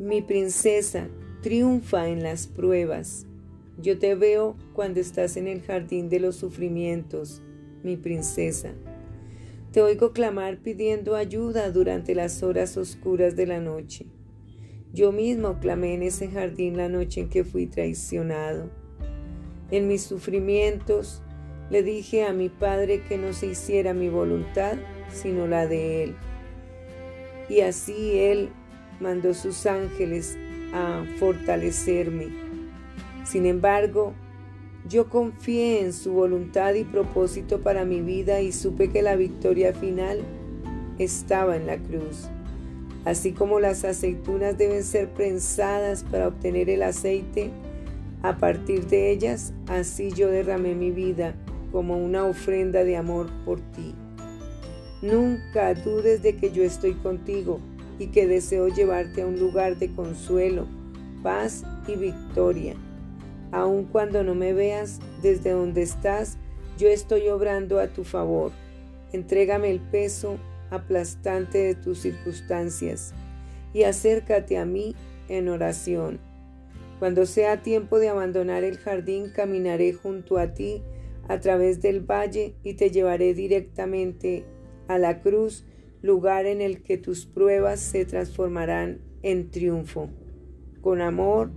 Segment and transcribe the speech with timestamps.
[0.00, 1.06] Mi princesa
[1.40, 3.26] triunfa en las pruebas.
[3.80, 7.42] Yo te veo cuando estás en el jardín de los sufrimientos,
[7.84, 8.72] mi princesa.
[9.70, 14.06] Te oigo clamar pidiendo ayuda durante las horas oscuras de la noche.
[14.92, 18.70] Yo mismo clamé en ese jardín la noche en que fui traicionado.
[19.70, 21.22] En mis sufrimientos
[21.70, 24.76] le dije a mi padre que no se hiciera mi voluntad,
[25.12, 26.16] sino la de él.
[27.48, 28.50] Y así él
[29.00, 30.36] mandó sus ángeles
[30.72, 32.28] a fortalecerme.
[33.24, 34.12] Sin embargo,
[34.88, 39.72] yo confié en su voluntad y propósito para mi vida y supe que la victoria
[39.72, 40.20] final
[40.98, 42.28] estaba en la cruz.
[43.04, 47.50] Así como las aceitunas deben ser prensadas para obtener el aceite,
[48.22, 51.34] a partir de ellas, así yo derramé mi vida
[51.70, 53.94] como una ofrenda de amor por ti.
[55.02, 57.60] Nunca dudes de que yo estoy contigo
[57.98, 60.66] y que deseo llevarte a un lugar de consuelo,
[61.22, 62.74] paz y victoria.
[63.52, 66.38] Aun cuando no me veas desde donde estás,
[66.78, 68.52] yo estoy obrando a tu favor.
[69.12, 70.38] Entrégame el peso
[70.70, 73.14] aplastante de tus circunstancias
[73.72, 74.96] y acércate a mí
[75.28, 76.18] en oración.
[76.98, 80.82] Cuando sea tiempo de abandonar el jardín, caminaré junto a ti
[81.28, 84.44] a través del valle y te llevaré directamente
[84.88, 85.64] a la cruz
[86.04, 90.10] lugar en el que tus pruebas se transformarán en triunfo.
[90.82, 91.50] Con amor,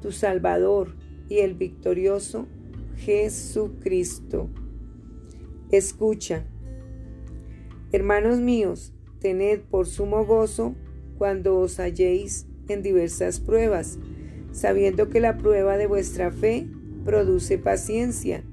[0.00, 0.96] tu Salvador
[1.28, 2.46] y el victorioso
[2.96, 4.48] Jesucristo.
[5.70, 6.46] Escucha,
[7.92, 10.74] hermanos míos, tened por sumo gozo
[11.18, 13.98] cuando os halléis en diversas pruebas,
[14.50, 16.66] sabiendo que la prueba de vuestra fe
[17.04, 18.44] produce paciencia,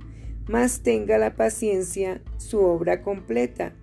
[0.49, 3.73] mas tenga la paciencia su obra completa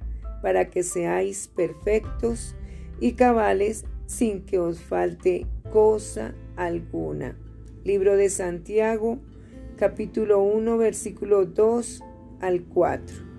[0.44, 2.54] para que seáis perfectos
[3.00, 7.34] y cabales sin que os falte cosa alguna.
[7.82, 9.20] Libro de Santiago,
[9.78, 12.02] capítulo 1, versículo 2
[12.42, 13.33] al 4.